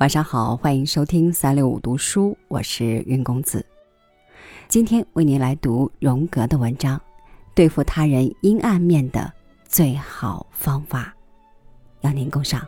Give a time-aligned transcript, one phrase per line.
[0.00, 3.62] 晚上好，欢迎收听三六五读书，我是云公子。
[4.66, 6.96] 今天为您来读荣格的文章，
[7.54, 9.30] 《对付他人阴暗面的
[9.68, 11.14] 最好方法》，
[12.08, 12.66] 邀您共赏。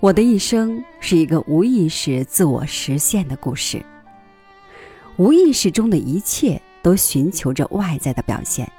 [0.00, 3.84] 我的一生是一个无意识自我实现的故事。
[5.16, 8.70] 无意识中的一切都寻求着外在的表现，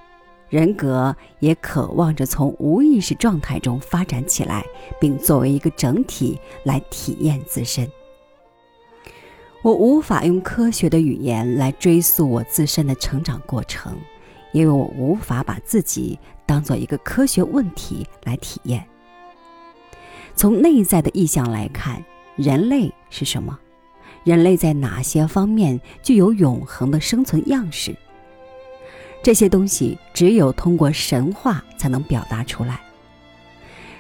[0.48, 4.66] 人格也渴望着从无意识状态中发展起来，
[4.98, 7.86] 并作为一个整体来体验自身。
[9.62, 13.94] 我无法用科学的语言来追溯我自身的成长过程，
[14.54, 18.89] 因为我无法把自己当做一个科学问题来体验。
[20.36, 22.04] 从内在的意象来看，
[22.36, 23.58] 人类是什么？
[24.24, 27.96] 人类在哪些方面具有永恒的生存样式？
[29.22, 32.80] 这些东西只有通过神话才能表达出来。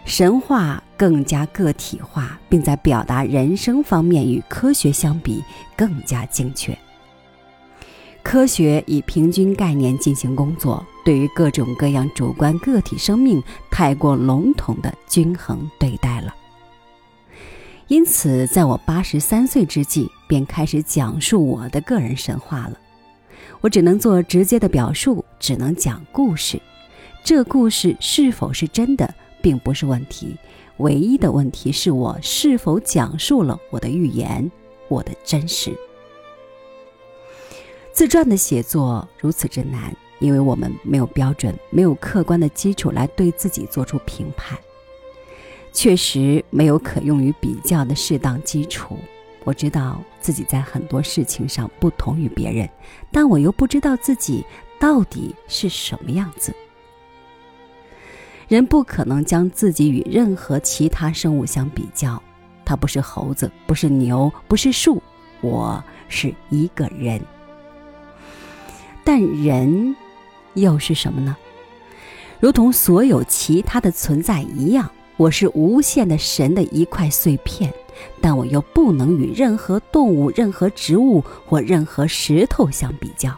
[0.06, 5.44] 神话更加个体化，并在表达人生方面与科学相比
[5.76, 6.78] 更加精确。
[8.24, 16.36] 科学以平均概念进行工作，对于各种各样主观个体生命太过笼统的均衡对待了。
[17.88, 22.78] 因此，在我八十三岁之际，便开始讲述我的个人神话了。
[23.60, 26.62] 我只能做直接的表述，只能讲故事。
[27.24, 30.38] 这故事是否是真的，并不是问题。
[30.78, 34.52] 唯一的问题是我是否讲述了我的预言，
[34.88, 35.76] 我的真实。
[37.92, 44.58] 自传的写作如此之难，因为我们没有标准，没有客观的基础来对自己做出评判。
[45.72, 48.98] 确实没有可用于比较的适当基础。
[49.46, 52.70] 我知道自己在很多事情上不同于别人，
[53.12, 54.46] 但我又不知道自己
[54.80, 56.54] 到底是什么样子。
[58.48, 62.22] 人不可能将自己与任何其他生物相比较。
[62.66, 65.02] 他不是猴子，不是牛，不是树，
[65.42, 67.22] 我是一个人。
[69.04, 69.96] 但人
[70.60, 71.36] 又是什么呢？
[72.40, 77.74] 如同所有其他的存在一样，我是无限的神的一块碎片，
[78.22, 83.38] 但我又不能与任何动物、任何植物或任何石头相比较。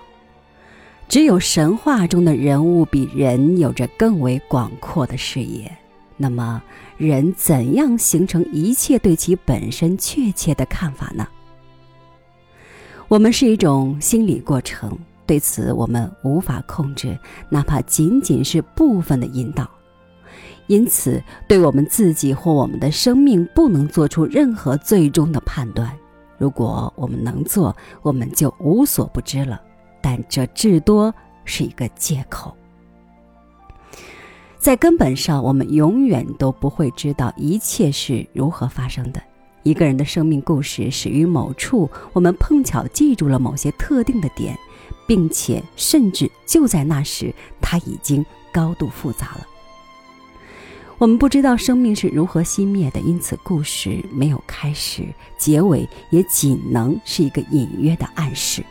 [1.10, 5.76] 只有神话中的人物比人有着更为广阔的视野。
[6.16, 6.62] 那么，
[6.98, 11.28] 人怎样形成一切对其本身确切的看法呢？
[13.08, 14.98] 我们是一种心理过程。
[15.32, 19.66] 对此，我们无法控制，哪怕仅仅是部分的引导。
[20.68, 25.90] 因此，对我们自己或我们的生命，不能做出任何最终的判断。
[26.38, 29.62] 如果我们能做，我们就无所不知了。
[30.02, 31.16] 但这至多
[31.46, 32.54] 是一个借口。
[34.58, 39.22] 在根本上，我们永远都不会知道一切是如何发生的。
[39.64, 44.58] 一个人的生命故事始于某处，我们碰巧记住了某些特定的点。
[45.08, 49.48] 并且，甚至就在那时，它已经高度复杂了。
[50.98, 55.04] 我们不知道生命是如何熄灭的，因此故事没有开始，
[55.38, 58.64] 结尾也仅能是一个隐约的暗示。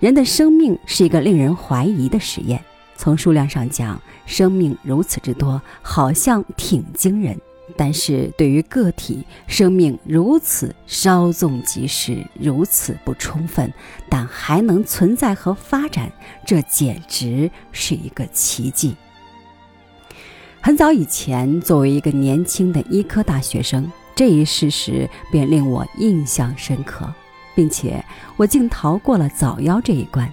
[0.00, 2.62] 人的生命是一个令人怀疑的实验。
[2.94, 7.40] 从数量上讲，生命如此之多，好像挺惊人。
[7.76, 13.72] 但是对于个体生命如此稍纵即逝，如此不充分，
[14.08, 16.12] 但还能存在和发展，
[16.46, 18.94] 这简直是一个奇迹。
[20.60, 27.12] 很早以前，作为一个年轻的医科大学生，这一事实便令我印象深刻，
[27.54, 28.04] 并且
[28.36, 30.30] 我竟逃过了早夭这一关，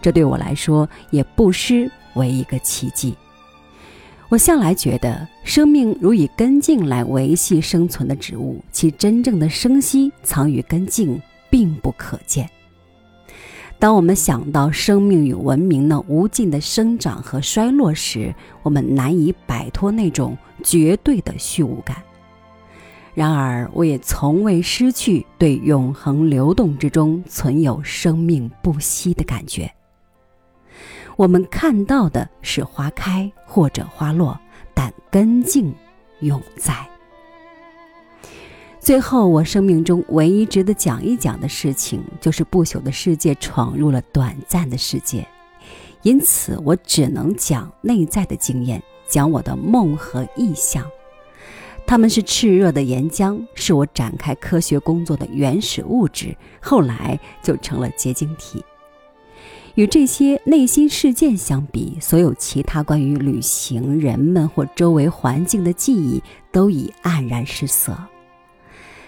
[0.00, 3.16] 这对我来说也不失为一个奇迹。
[4.32, 11.20] 我向来觉得，生命如以根茎来维系生存的植物，其真正的生息藏于根茎，
[11.50, 12.48] 并不可见。
[13.78, 21.98] 当我们想到生命与文明那无尽的生长和衰落时，我们难以摆脱那种绝对的虚无感。
[23.12, 29.70] 然而，我也从未失去对永恒流动之中存有生命不息的感觉。
[31.16, 34.38] 我们看到的是花开或者花落，
[34.74, 35.72] 但根茎
[36.20, 36.74] 永在。
[38.80, 45.24] 最后，我生命中唯一值得讲一讲的事情，就是不朽的世界闯入了短暂的世界，
[46.02, 50.84] 因此我只能讲内在的经验，讲我的梦和意象。
[51.86, 58.64] 它们是炽热的岩浆，是我展开科学工作的原始物质，后来就成了结晶体。
[59.74, 67.96] 与这些内心事件相比，所有其他关于旅行、人们或周围环境的记忆都已黯然失色。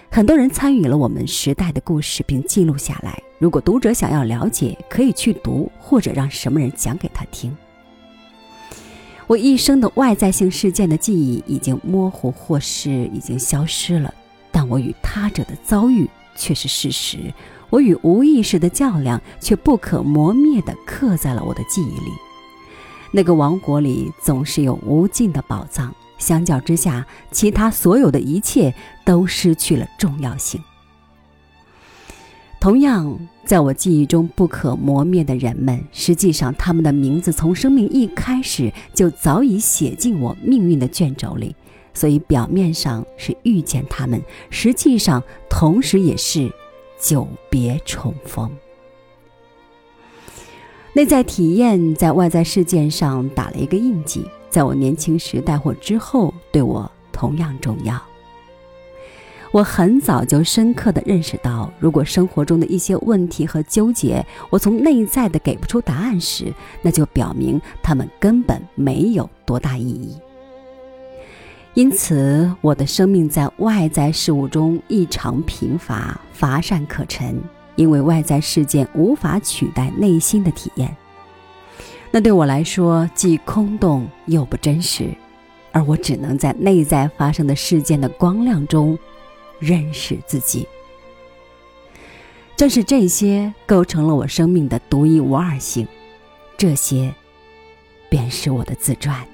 [0.09, 3.21] 很多人参与了我们时代的故事，并记录下来。
[3.37, 7.55] 如果读者想要了解，可以去读，或者让什么人讲给他听。
[9.27, 14.13] 我一生的外在性事件的记忆已经模糊或是已经消失了，
[14.51, 17.33] 但我与他者的遭遇却是事实。
[17.69, 22.11] 我与无意识的较量却不可磨灭地刻在了我的记忆里。
[23.11, 28.73] 那个王国里总是有无尽的宝藏，相较之下，其他所有的一切
[29.05, 30.61] 都失去了重要性。
[32.59, 41.55] 同样，在我记忆中不可磨灭的人们，实际上他们的名字从生命一开始就早已写进我命运的卷轴里，
[41.93, 44.19] 所以表面上是遇见他们，
[44.49, 46.51] 实际上同时也是
[46.99, 48.49] 久别重逢。
[50.93, 58.01] 内在体验在外在事件上打了一个印记，在我年轻时代或之后，对我同样重要。
[59.51, 70.17] 我很早就深刻的认识到，如果生活中的一些问题和纠结，我从内在的给不出答案时，那就表明他们根本没有多大意义。
[71.75, 77.39] 因此，我的生命在外在事物中异常贫乏、乏善可陈，
[77.75, 80.95] 因为外在事件无法取代内心的体验。
[82.11, 85.13] 那对我来说，既空洞又不真实，
[85.73, 88.97] 而我只能在内在发生的事件的光亮中。
[89.57, 90.67] 认识自己，
[92.57, 95.87] 正是这些构成了我生命的独一无二性，
[96.57, 97.15] 这些
[98.09, 99.25] 便是我的自传。